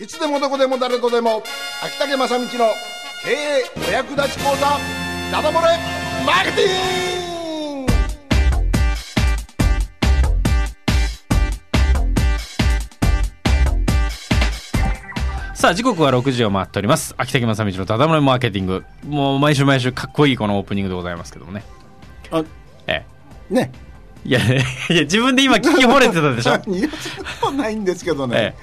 [0.00, 1.42] いつでもどこでも誰とでも
[1.84, 2.48] 秋竹正道の
[3.22, 4.78] 経営お役立ち講座
[5.30, 5.76] ダダ漏れ
[6.24, 7.92] マーケティング。
[15.54, 17.14] さあ時刻は6時を回っております。
[17.18, 18.84] 秋竹正道のただ漏れマーケティング。
[19.06, 21.62] もう毎週毎週かっこいいこのオープニングでございますけどもね。
[22.30, 22.42] あ
[22.86, 23.04] え
[23.50, 23.70] ね。
[23.74, 23.89] え
[24.24, 24.56] いやい
[24.90, 26.52] や自分で今聞き惚れてたでしょ？
[26.70, 28.54] いやそんなことないんですけどね、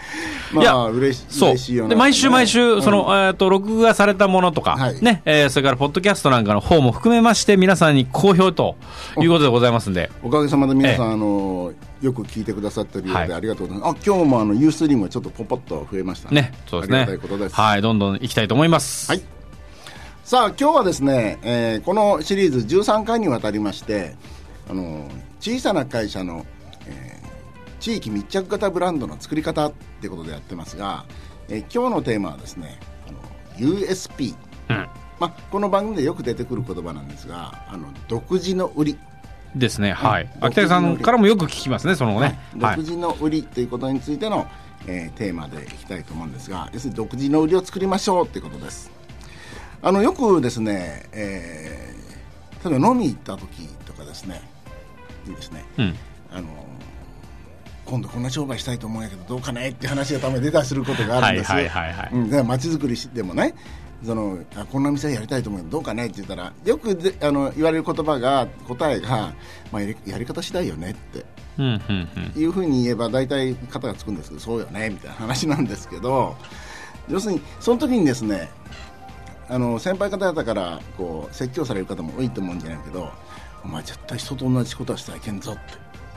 [0.53, 1.89] えいやまあ嬉し嬉しいよな。
[1.89, 2.81] で毎週毎週、うん。
[2.83, 5.01] その、えー、と録画されたものとか、はい。
[5.03, 8.75] ねえーそれからポッドキャストなんかの方も含めまして皆さんに好評と
[9.19, 10.11] いうことでございますんで。
[10.21, 10.29] お。
[10.29, 13.33] かげさまで皆さん、ええあのよく聞いてくださってるようで、はい。
[13.33, 13.97] ありがとうございます。
[13.97, 16.53] あ今日もあのユーストリームがちょっとポンポッと増えましたね。
[16.69, 17.07] そうですね。
[17.51, 19.09] はいどんどん行きたいと思います。
[19.11, 19.21] はい。
[20.23, 24.15] さあ今日はですね、えーこのシリーズ13回にわたりまして
[24.69, 25.07] あの
[25.39, 26.45] 小さな会社の、
[26.87, 27.27] えー
[27.79, 31.05] 地域密着型ブランドの作り方ってことでやってますが、
[31.47, 33.19] えー今日のテーマはですねあの
[33.75, 34.35] USP、
[34.69, 34.75] うん。
[35.19, 38.97] まあ、この番組でよく出てくる言葉なんですがあの独自の売り。
[39.55, 39.93] ですね。
[39.93, 42.75] はい、うん秋竹さんからもよく聞きますねそのね、はい。
[42.75, 44.47] 独自の売りということについての、
[44.87, 48.91] えーテーマでいきたいと思うんですが要するに独自の売りを作りましょうということです。
[49.83, 51.97] あのよくですね、えー
[52.67, 54.41] 例えば飲み行った時とかですね
[55.35, 55.95] ですねうん。
[56.31, 56.47] あの
[57.85, 62.09] 今度こんな商売したいと思うんやけどどうかねって話がたまに出たりすることがあるんですはいはいはいはい。
[62.13, 63.55] うん、で街づくりでもね
[64.05, 69.33] そのあこんな店やりたいと思うけどどうかねって言ったらよくであの言われる言葉が答えが、
[69.71, 71.25] まあ、やりやり方次第よねって。
[71.57, 72.41] うんうんうん。
[72.41, 76.35] いうふうに言えば大体肩がつくんですけどそうよねみたいな話なんですけど
[77.09, 78.49] 要するにその時にですね
[79.49, 83.11] あの先輩方々からこう説教される方も多いと思うんじゃないけど
[83.67, 85.61] お前絶対人と同じことはしたらいけんぞって。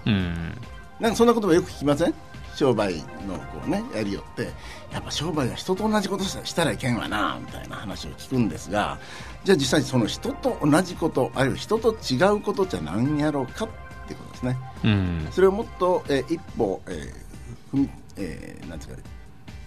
[0.06, 0.54] うん。
[1.00, 2.14] なんかそんな言葉よく聞きません？
[2.54, 4.50] 商売のこうねやりよって。
[4.92, 8.98] やっぱ商売は人と同じことしたらいけんわなみたいな話を聞くんですが。
[9.44, 13.68] じゃあ実際その人と同じことあるいは人と違うことじゃ何やろうかっ
[14.06, 14.58] ていうことですね。
[14.84, 15.28] うん。
[15.32, 19.02] それをもっと、えー一歩、えー踏みえーなんですかね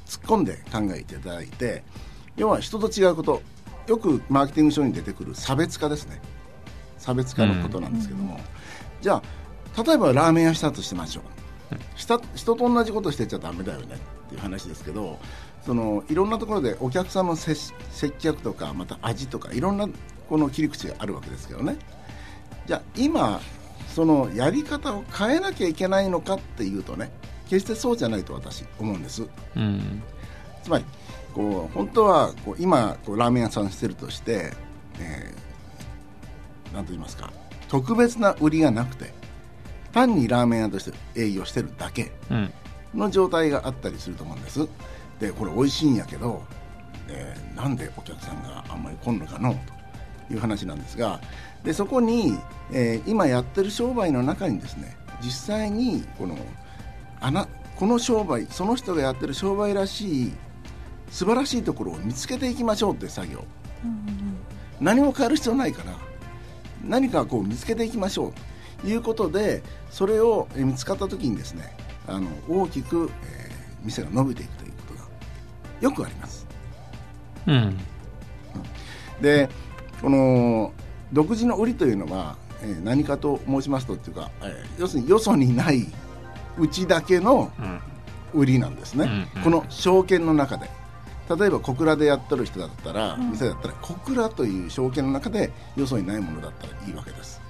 [0.05, 1.83] 突っ込んで考えていただいて
[2.35, 3.41] 要は人と違うこと
[3.87, 6.21] よくマーケティング書に出てくる差別化ですね
[7.03, 8.39] 差別化のことなんですけども、
[9.01, 9.21] じゃ
[9.75, 11.99] あ例えばラーメン屋したとしましょう。
[11.99, 15.17] した人と同じことしてちゃダメだよねっていう話ですけど
[15.65, 19.89] そのいろんなところでお客さんの接接客とかまた味とかいろんな
[20.29, 21.75] この切り口があるわけですけどね。
[22.65, 23.41] じゃあ今
[23.93, 27.11] そのやり方を変えなきゃいけないのかっていうとね
[27.49, 29.27] 決してそうじゃないと私思うんです。
[29.57, 30.01] うん。
[30.63, 30.85] つまり
[31.33, 34.53] こう本当はこう今こうラーメン屋さんしてるとして、
[34.99, 35.52] えー
[36.73, 37.31] なんと言いますか
[37.67, 39.13] 特別な売りがなくて
[39.91, 42.53] 単にラーメン屋として営業してるだけうん。
[42.95, 44.67] の状態があったりすると思うんです。
[45.19, 46.43] でこれ美味しいんやけど、
[47.07, 49.55] えーなんでお客さんがあんまり来んのかの
[50.27, 51.21] という話なんですが
[51.63, 52.37] でそこに、
[52.71, 56.37] えー今やってる商売の中にですね実際にこの
[57.21, 60.33] あなこの商売その人がやってる商売らしい
[61.09, 63.43] 素晴らしいところを見つけていきましょうっていう作業、
[64.81, 65.93] 何も変える必要ないから
[66.83, 71.75] 何かこう見つけていきましょうということでそれをえー見つかった時にですね
[72.07, 74.99] あの大きく、えー店が伸びていくということが
[75.81, 76.47] よくあります。
[77.47, 77.77] うん。
[79.21, 79.49] で
[80.01, 80.73] この
[81.11, 85.85] 独自の売りというのは、えー何かと申しますとっていうか、えー要するによそにない
[86.57, 87.79] うちだけのうん。
[88.33, 89.43] 売りなんですね、うんうん。
[89.43, 90.67] この証券の中で
[91.29, 97.41] 例えば小倉でやってる人だったら、店だったら小倉という証券の中でよそにないものだったらいいわけです。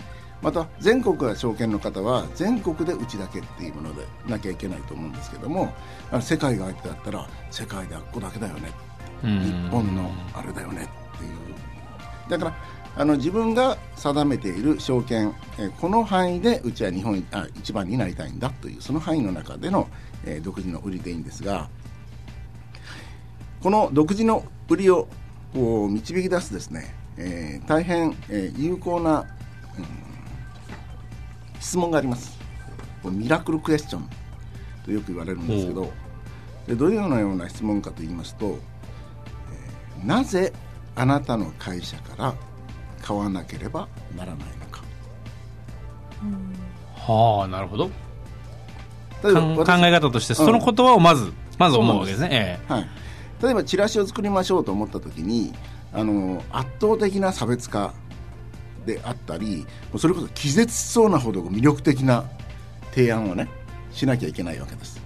[0.42, 5.74] また全国が証券の方は全国でうちだけっていうものでなきゃいけないと思うんですけども
[6.12, 8.72] あの世界が相手だったら世界であっこだけだよね。
[9.24, 9.40] うん。
[9.40, 10.84] 日本のあれだよね
[11.16, 11.32] っていう。
[12.30, 12.56] だから
[12.96, 19.88] あの自分が定めている証券、えーこの範囲でうちは日本あ一番になりたいんだというその範囲の中での、
[20.26, 21.70] えー独自の売りでいいんですが
[23.64, 25.08] この独自の売りを
[25.54, 29.26] こう導き出すですね、えー大変、えー有効な、うん
[31.62, 32.38] 質問があります。
[33.06, 34.10] ミラクルクエスチョン
[34.84, 35.92] とよく言われるんですけど
[36.68, 38.58] でどういうような質問かと言いますと、
[40.00, 40.52] えーなぜ
[40.96, 42.34] あなたの会社から
[43.02, 44.84] 買わなければならないのか。
[46.96, 47.88] はあなるほど。
[49.22, 52.60] 考私え方としてその言葉をまず、まず思うわけですね。
[52.70, 52.72] え。
[52.72, 52.90] はい、
[53.44, 55.54] 例えばチラシを作りましょうと思った時に
[55.92, 57.94] あの圧倒的な差別化
[58.86, 59.68] であったり
[59.98, 62.24] それこそ気絶しそうなほど魅力的な
[62.92, 63.50] 提案をね
[63.92, 65.02] しなきゃいけないわけです。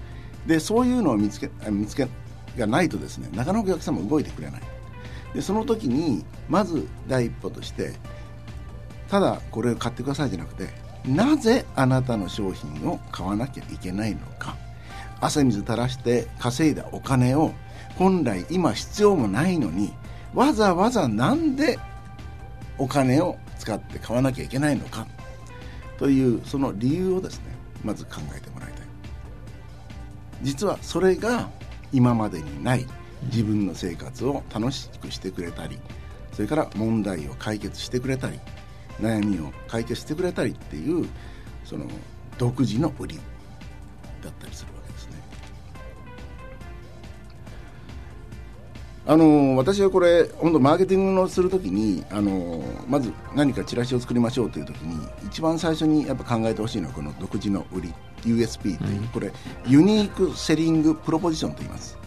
[0.45, 2.07] でそういうのを見つけ見つけ
[2.55, 4.61] がないとですねなかなかお客様動いてくれない。
[5.33, 7.93] でその時にまず第一歩として
[9.09, 10.69] ただこれを買ってくださいじゃなくて
[11.05, 14.55] なぜあなたの商品を買わなきゃいけないのか。
[15.19, 17.51] 汗水垂らして稼いだお金を
[17.97, 19.93] 本来今必要もないのに
[20.33, 21.79] わざわざなんで
[22.77, 25.07] お金を使って買わなきゃいけないのか
[25.97, 27.45] というその理由をですね
[27.83, 28.87] まず考えてもらいたい。
[30.43, 31.49] 実はそれが
[31.91, 32.85] 今までにない
[33.23, 35.79] 自分の生活を楽しくしてくれたり
[36.33, 38.39] それから問題を解決してくれたり
[39.01, 41.07] 悩みを解決してくれたりっていう
[41.65, 41.85] その
[42.37, 43.19] 独自の売り
[44.23, 44.76] だったりする
[49.09, 57.93] あの私はこれ本当マーケティングのするときにあのまず何かチラシを作りましょうというときに一番最初にやっぱ考えてほしいのはこの独自の売り
[58.23, 59.31] USP という、うん、これ
[59.65, 61.97] Unique Selling Proposition と言います。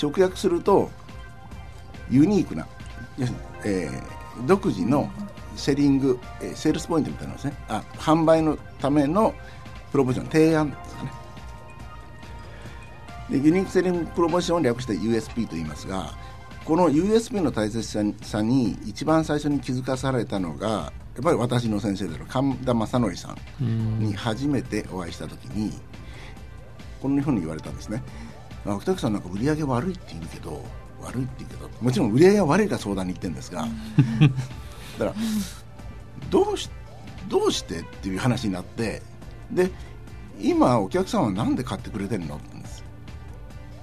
[0.00, 0.88] 直訳すると
[2.08, 2.68] ユニークな、
[3.64, 5.10] えー、独自の
[5.56, 7.54] Selling、えー、セールスポイントみたいなですね。
[7.68, 9.34] あ販売のための
[9.90, 11.10] Proposition 提案ですかね
[13.30, 16.14] でユニークセリングプロモーションを略して USP と言いますが
[16.64, 25.72] この USP の大切さに一番最初に気づかされたのがやっぱり私の先生である神田正則さんに初めてお会いした時に
[27.00, 28.02] こんなふうに言われたんですね。
[28.66, 30.62] 秋田さんなんか売り上げ悪いって言うけど
[31.00, 33.66] 悪いって言うけどもちろん売り上げが悪いから相談に行ってるんですが
[34.98, 35.14] だから
[36.28, 36.68] どうし
[37.28, 39.00] どうしてっていう話になって
[39.50, 39.70] で
[40.40, 42.58] 今お客さんは何で買ってくれてるのって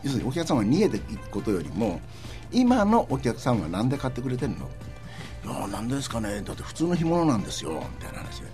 [0.05, 1.99] 要するにお客さんは逃げていくことよりも
[2.51, 4.69] 今のお客さんは何で買ってくれてるの？
[5.43, 6.41] いやなんですかね。
[6.41, 7.71] だって普通の干物なんですよ。
[7.71, 8.47] みたいな話で。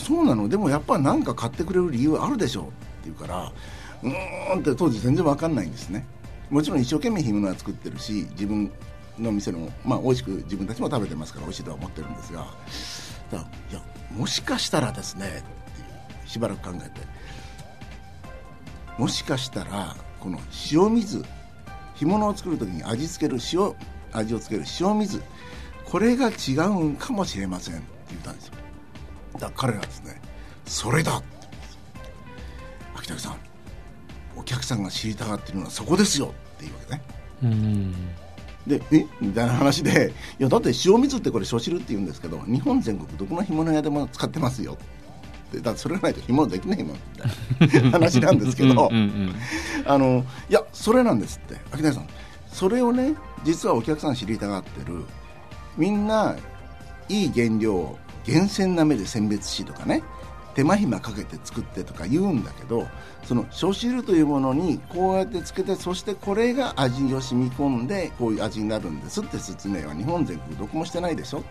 [0.00, 0.48] そうなの？
[0.48, 2.62] でもやっぱ何か買ってくれる理由あるでしょ？
[2.62, 2.72] って
[3.04, 3.52] 言うから
[4.02, 6.04] うーんって当時全然分かんないんですね。
[6.50, 8.72] もちろん一生懸命干物は作ってるし自分
[9.18, 12.46] の店のまあ美味しく自分たちも食べてますから美味しいとは思ってるんですが。
[13.30, 13.38] だ
[13.70, 13.80] いや
[14.16, 17.06] もしかしたらですねってしばらく考えて。
[18.98, 20.38] もしかしたらこの
[20.72, 21.22] 塩水
[21.96, 23.74] 干物を作る時に味付ける塩
[24.18, 25.22] 味をつける塩水
[25.84, 28.54] これが違うんかもしれませんって言ったんですよ。
[29.34, 30.20] だから彼がですね
[30.64, 31.22] それだ
[32.96, 33.36] 秋竹さん
[34.34, 37.02] お客さんが知りたがってるのはそこですよっていうわけね。
[37.42, 37.92] うん。
[38.66, 44.78] でえみたいな話でいやだって塩水ってこれ初汁って言うんですけど日本全国どこの干物屋でも使ってますよ
[45.54, 46.96] ってだそれがないと干物できないもん
[47.60, 48.90] みたいな 話なんですけど
[49.86, 52.06] あのいやそれなんですって秋谷さん。
[52.54, 55.04] それをね実はお客さん知りたがってる
[55.76, 56.36] みんな
[57.08, 60.04] いい原料を厳選な目で選別しとかね
[60.54, 62.86] 手間暇かけて作ってとか言うんだけど
[63.24, 71.48] その初汁というものにこうやってつけてそしてこれが味を染み込んでこういう味になるんですって説明は日本全国どこもしてないでしょって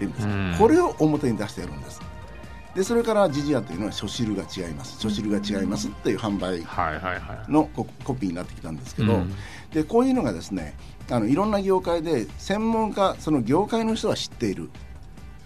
[0.00, 2.00] 言うんです、うん、これを表に出してやるんです
[2.74, 4.96] でそれからジジアというのは初汁が違います。
[5.06, 6.60] 初汁が違いますっていう販売
[7.48, 7.68] の
[8.04, 9.20] コピーになってきたんですけど、
[9.72, 10.74] でこういうのがですね
[11.10, 14.70] あのいろんな業界で専門家その業界の人は知っている。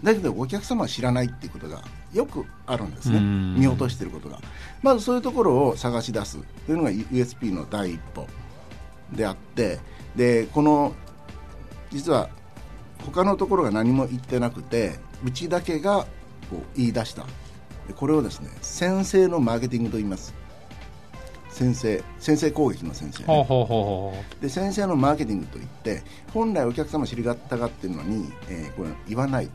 [0.03, 1.83] だけどお客様は知らないっていうことが
[2.13, 3.19] よくあるんですね。
[3.19, 4.39] 見落としていることが。
[4.83, 8.27] まずそういうところを探し出すというのが USP の第一歩
[9.11, 9.81] であって
[10.15, 10.93] でこの
[11.91, 12.29] 実は
[13.05, 16.07] 他のところが何も言ってなくてうちだけが
[16.51, 17.25] こう言い出した。
[17.95, 20.35] これをですね先生のマーケティングと言います。
[21.51, 26.03] 先生先生攻撃の先生、ね、で先生のマーケティングといって
[26.35, 29.49] 本来お客様知りたがってるのに、えー、これ言わない。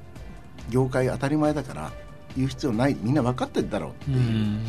[0.70, 1.92] 業界当たり前だから
[2.36, 2.98] 言う必要ない。
[3.02, 4.60] みんな分かってるだろうっていう。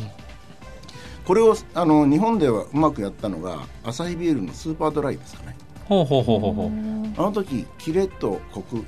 [1.25, 5.55] これをあの日本ではうまくやったのがアサヒビールのスーパードライですかね。
[5.85, 6.67] ほうほうほうほうほう。
[7.17, 8.83] あの時キレとコク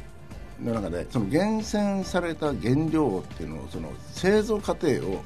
[0.62, 5.24] の中でその厳選された原料っていうのをその製造過程を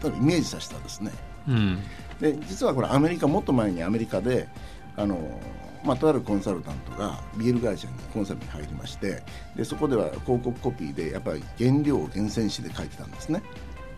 [0.00, 1.12] 多分イメージさせたんですね、
[1.48, 1.82] うん、
[2.20, 4.48] で実はこれアメリカもっと前にアメリカで
[4.96, 5.40] あの、
[5.84, 9.22] まあ、とあるコンサルタントがビール会社にコンサルに入りまして
[9.56, 13.42] でそこでは広告コピーでやっぱり原料を厳選して書いてたんですね。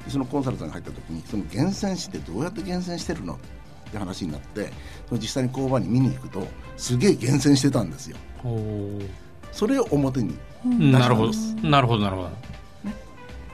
[0.04, 3.34] でそのコンサルタントが入った時にその厳選してどうやって厳選してるの？
[3.34, 4.70] って話になって
[5.08, 6.46] その実際に工場に見に行くと
[6.76, 8.16] すげえ厳選してたんですよ
[9.54, 10.37] それを表に。
[10.64, 11.32] 出なるほど。
[11.62, 12.34] なるほどなるほど、ね、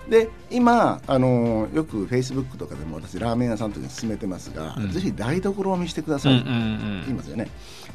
[0.08, 6.38] で今あのよくフェイスブックとかでも私ラーメン屋さんとかに勧めてますが、うん、ぜひ台所を見せてください。
[6.38, 7.48] って言いますよね、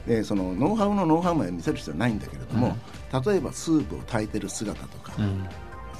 [0.08, 2.76] でそのノウハウのノウハウまで見せる必要はないんだけれども、
[3.14, 5.48] うん、例えばスープを炊いてる姿とか、うん、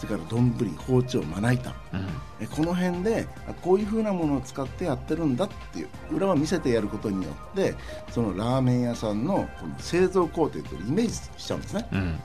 [0.06, 1.70] そそれから丼包丁まな板。
[1.70, 1.76] うん。
[2.40, 7.76] えこの辺であこういうふうなものを使ってやってるんだっていう裏を見せてやることによって
[8.12, 11.88] そのラーメン屋さんのこの製造工程とイメージしちゃうんですね。
[11.92, 12.20] うんうん。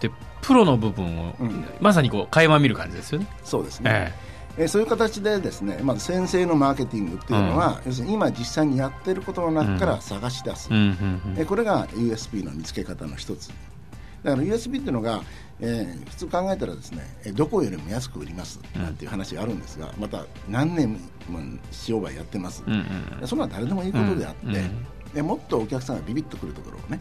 [0.00, 0.10] で
[0.42, 1.64] プロの部分を、うん。
[1.80, 4.14] まさにこう垣間見る感じですよね、そうですね、え
[4.58, 4.64] え。
[4.64, 10.70] ーそういう形でですね、まず先生のマーケティングっていうのは、要するに今実際にやってることの中から探し出す、
[11.36, 13.50] えこれが USB の見つけ方の一つ
[14.26, 15.22] だから USB っていうのが、
[15.60, 20.98] えー普通考えたらですねえーどこよりも安く売りますなんていう話があるんですがまた何年も
[21.70, 23.28] 商売やってます、うんうんうん。
[23.28, 27.00] そんな誰でもいいことであって、うんうんでもっとお客さんがビビッとくるところをね、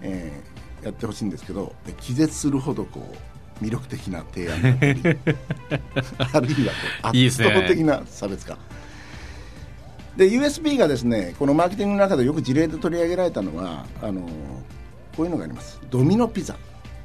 [0.00, 3.12] えーやってほしいんですけどえ気絶するほどこ
[3.60, 5.00] う魅力的な提案だったり
[6.32, 8.58] あるいは圧倒的な差別化。
[10.16, 14.26] で USB がですねこのマーケティングの中でよく事例で取り上げられたのはあの
[15.16, 15.80] こういうのがあります。
[15.90, 16.56] ドミノピザ。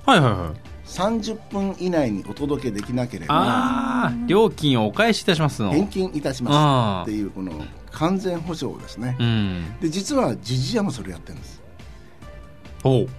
[0.05, 0.71] はいはいはい。
[0.87, 5.71] 30分以内にお届けできなければ料金をお返しいたしますの。
[5.71, 7.09] 返金いたします。
[7.09, 7.53] っていうこの
[7.91, 9.15] 完全保証ですね。
[9.19, 9.79] うん。
[9.79, 11.61] で実はジジヤもそれやってるんです。
[12.83, 13.09] おう。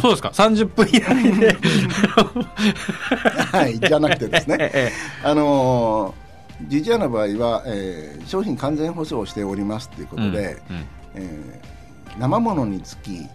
[0.00, 0.28] そうですか。
[0.30, 1.56] 30分以内で。
[3.52, 4.56] はいじゃなくてですね。
[4.74, 4.90] え
[5.22, 10.84] あのー、ジジアの場合は、えー商品完全保証をしておりますということで、うんうん。
[11.16, 11.74] えー
[12.16, 13.28] 生物につき、えー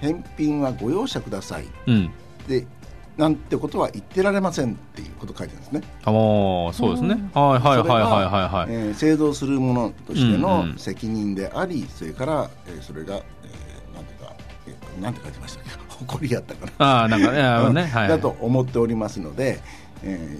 [0.00, 1.66] 返品はご容赦ください。
[1.86, 2.10] うん。
[2.48, 2.66] で
[3.16, 7.14] なんてことは言ってられませんっていうことを書いてるんですね、あもうそうですね。
[7.32, 8.66] はいはいはいはいはいはい。
[8.68, 14.32] えー製造するものとしてうんうのん責任であり、それから、えーそれが、えーなんていうか、
[14.68, 15.70] えーなんて書いてましたっけ？
[15.96, 16.72] 誇りやったかな。
[17.00, 18.08] ああなんかねあのねはい。
[18.08, 19.60] だと思っておりますので、
[20.02, 20.38] え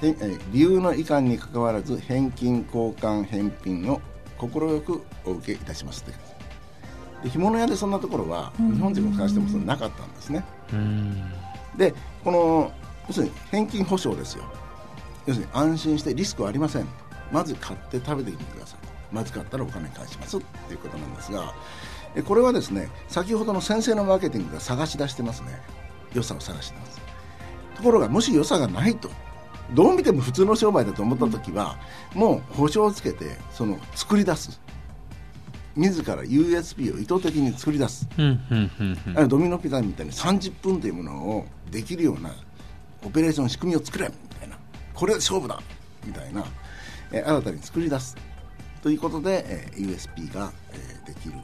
[0.00, 4.00] ーでえー理由の遺憾にかかわらず返金交換返品を
[4.36, 4.48] 快
[4.80, 6.16] くお受けいたしますという
[7.26, 10.44] で干物屋でそんなところは日本人に関してもそれなかったんですね。
[10.72, 11.32] うん。
[11.76, 11.92] で
[12.22, 12.72] この
[13.08, 14.44] 要するに返金保証ですよ。
[15.26, 16.86] 要するに安心してリスクはありません。
[17.32, 18.78] まず買って食べてみてください。
[19.12, 21.54] まずかったらお金返しますっていうことなんですが
[22.16, 25.60] えこれはですね先ほどの先生のマーケティングが探し出してますね。
[26.14, 27.00] 良さを探してます。
[27.74, 29.10] ところがもし良さがないと
[29.72, 31.76] どう見ても普通の商売だと思った時は、
[32.14, 34.60] もう保証をつけてその作り出す
[35.76, 38.08] 自ら USB を意図的に作り出す。
[38.18, 38.40] うん
[39.16, 42.30] うんドミノピザみたいに30分というものをできるような
[43.04, 44.56] オペレーション仕組みを作れみたいな。
[44.94, 45.60] これで勝負だ
[46.04, 46.44] みたいな、
[47.12, 48.16] えー新たに作り出す。
[48.82, 51.34] ということで、えー USB が、えーできる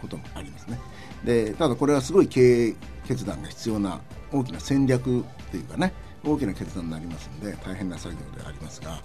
[0.00, 0.78] こともありますね。
[1.24, 2.74] でただこれはすごい経営
[3.08, 4.00] 決断が必要な
[4.32, 5.92] 大きな戦略というかね
[6.24, 9.00] 大きな決断になりますので大変な作業ではありますが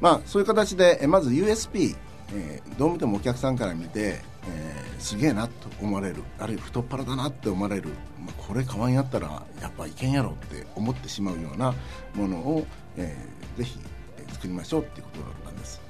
[0.00, 1.94] まあ、そういう形でえまず USB、
[2.32, 6.22] えーどう見てもお客さんから見て、えーすげえなと思われる。
[6.38, 11.74] あるいは太っ腹だなって思われる、まあ、これ買わんやったらやっぱいけんやろって思ってしまうような
[12.14, 13.78] ものを、えーぜひ
[14.18, 15.10] えー作りましょうっていうこ
[15.42, 15.80] となんです。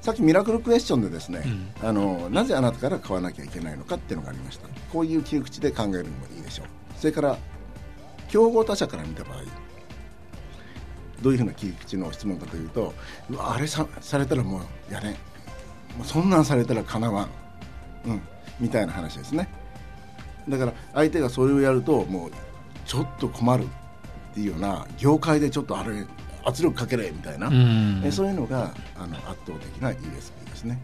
[0.00, 1.44] さっきミラクルクエスチョンでですね、
[1.80, 4.66] あのなぜあなたから買わなきゃいけないのかっていうのがありました。
[4.92, 6.66] こういう切り口で考えるのもいいでしょう。
[6.98, 7.38] それから
[8.28, 9.42] 競合他社から見た場合
[11.20, 12.94] どういうふうな切り口の質問かというと
[13.30, 15.10] うわあれさされたらもうやれ。
[15.10, 15.16] ん
[16.04, 17.28] そんなんされたらかなわん、
[18.06, 18.20] うん、
[18.60, 19.48] みたいな話ですね。
[20.48, 22.32] だから相手がそれをやるともう
[22.86, 26.04] ちょっと困るっていうような業界でちょっとあれ
[26.44, 28.02] 圧力かけれみたいな、うん。
[28.04, 30.80] えそういうのがあの圧倒的な USB ですね。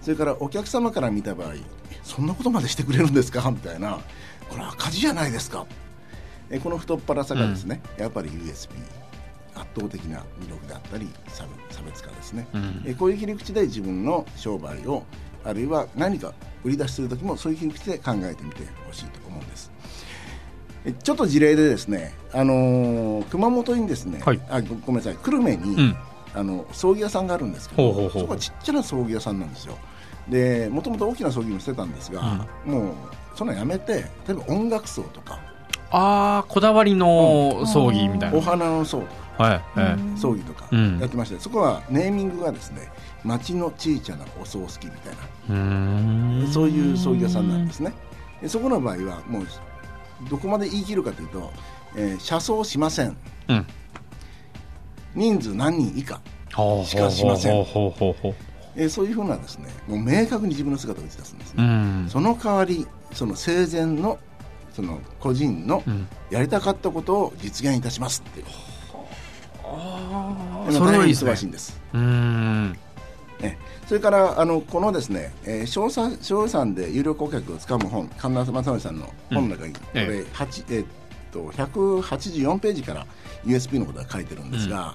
[0.00, 1.54] それからお客様から見た場合
[2.02, 3.50] そんなことまでしてくれるんですか？
[3.50, 4.00] みたいな。
[4.48, 5.66] これ赤字じゃないですか。
[6.48, 8.68] えこの太っ腹さがですね、やっぱり USB 圧
[9.74, 11.44] 倒的な魅力であったり差
[11.82, 12.82] 別化ですね、うん。
[12.86, 15.04] えこういう切り口で自分の商売を
[15.44, 16.32] あるいは何か
[16.64, 19.70] 売り出しする時もそういう切り口で考えてみてほしいと思うんです。
[20.84, 24.40] えちょっと事例でですね、あのー熊本にですね、はい。
[24.48, 25.96] あごごめんなさい久留米に、うん。
[26.34, 29.76] あの葬儀屋さんがあるんですけどほそこはちっちゃな葬儀屋さんなんですよ。
[30.28, 32.94] でもともと大きな葬儀もしてたんですが、もう
[33.34, 35.40] そのやめて例えば音楽葬とか。
[35.92, 40.98] ああこだわりの葬儀みたいな、お花の葬とかはいはい葬儀とかうん。
[40.98, 42.88] やってまして、そこはネーミングがですね
[43.24, 47.92] 町のちいちゃなお葬式みたいなそういう葬儀屋さんなんですね。
[48.42, 49.46] でそこの場合はもう
[50.28, 51.52] どこまで言い切るかというと、
[51.96, 53.16] えー車葬しません。
[53.48, 53.66] うん。
[55.14, 56.20] 人数何人以下、
[56.84, 57.56] しかしません。
[58.76, 61.64] えーそういうふうなですねもう明確に自分の姿を打ち出すんですうね、
[62.04, 62.08] ん。
[62.08, 64.18] その代わりその生前の
[64.72, 66.06] その個人のうん。
[66.30, 68.69] やりたかったことを実現いたしますっていう、あ今大変
[70.72, 72.76] それは忙しいんですうーん
[73.40, 80.06] ね、それからあのこのですね、えー、小さ小予算で有料顧客をつかむ本神田正則さんの本の中に、こええ。
[80.18, 80.84] れ八えー
[81.32, 83.06] と184ページから
[83.46, 84.94] USB のことが書いてるんですが、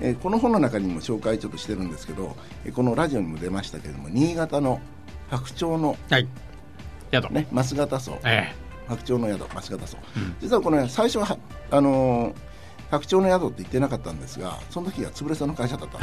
[0.00, 4.80] えーこの本の中にも紹介ちょっとしてるんですけど、えーこのラジオにも出ましたけれども新潟の
[5.30, 6.26] 白鳥の、はい。
[7.12, 8.18] 宿、ね、増形荘。
[8.24, 8.52] え
[8.88, 9.98] 白鳥の宿増形荘、
[10.40, 11.38] 実はこれ最初は
[11.70, 12.34] あのー
[12.90, 15.98] 白鳥の宿って言ってなかったんですがその時は潰れそうな会社だった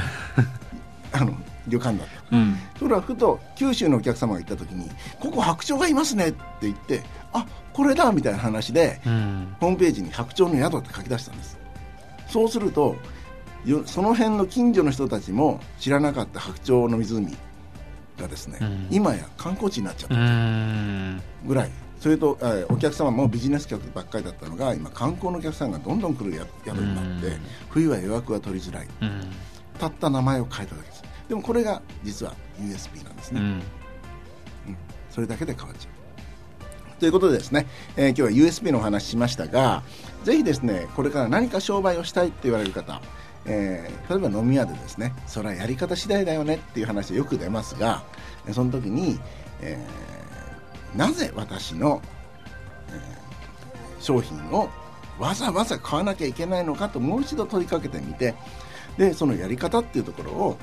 [1.20, 1.34] あの
[1.68, 2.14] 旅館だった。
[2.36, 2.56] えうん。
[2.74, 9.56] ところがふと九州のお客様が行った時に「ここ白鳥がいますね」って言って「あこれだ」みたいな話でうん。
[9.60, 11.58] ホームページに「白鳥の宿」って書き出したんです。
[12.28, 12.96] そうすると
[13.66, 17.38] よその辺の近所の人たちも知らなかった白鳥の湖
[18.20, 18.88] がですね、うん。
[18.90, 21.22] 今や観光地になっちゃっうたん。
[21.46, 27.42] ぐらいそれと、えーお客様もビジネス客ばっかりだったのが今観光のお客さんがどんどん来るや宿になって、うん。
[27.70, 28.88] 冬は予約が取りづらい。
[29.02, 29.32] うん。
[29.80, 31.04] たった名前を変えただけです。
[31.30, 33.64] でもこれが実は USB なんですね、うん。
[35.12, 37.00] それだけで変わっちゃう。
[37.00, 39.84] ということでですね、えー今日は USB のお話ししましたが、
[40.24, 43.00] ぜひですね、これから何か商売をしたいって言われる方、
[43.46, 48.04] えー例えば飲み屋でですね、それはやり方次第だよねっていう話はよく出ますが、
[48.48, 49.20] えーその時に、
[49.62, 50.31] えー
[50.96, 52.02] なぜ私の、
[52.90, 53.22] えー
[54.02, 54.70] 商品を
[55.20, 58.34] わざわざ買わなきゃいけないのかともう一度問いかけてみて、
[58.98, 60.58] でそのやり方っていうところを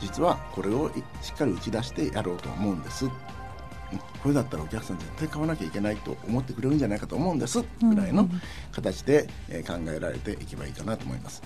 [0.00, 0.90] 実はこれを
[1.22, 3.08] しっかり打ち出してやろうと思うんです
[4.22, 8.28] これだったらお客さん絶対買わなきゃいけないと思ってくれるんじゃないかと思うんですぐらいの
[8.70, 9.28] 形で、
[9.66, 11.42] 考えられていけばいいかなと思います。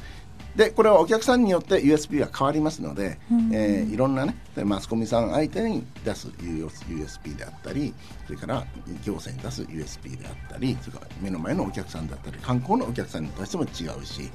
[0.59, 3.17] でこれはお客さんによって USB は変わりますので、
[3.53, 7.95] えーいろんなねでマスコミさん相手に出す USB であったり
[8.27, 8.67] それから
[9.05, 14.31] 行政に出す USB であったりそれから目の前のお客さんだったり観光のお客さんに対しても違うし、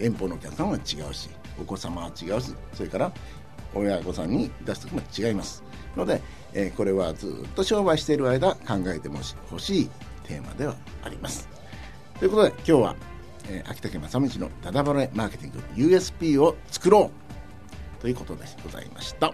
[0.00, 1.30] 遠方のお客さんは違うし
[1.60, 3.12] お子様は違うしそれから
[3.72, 5.62] 親御さんに出す時も違います。
[5.96, 6.20] ので、
[6.54, 9.08] えーこれはずっと商売している間考えて
[9.48, 9.90] ほしい
[10.24, 11.48] テーマではあります。
[12.18, 12.96] ということで今日は、
[13.48, 15.62] えー秋竹正道のダダバレマーケティング
[15.94, 17.10] USP を作ろ
[17.98, 19.32] うということでございました。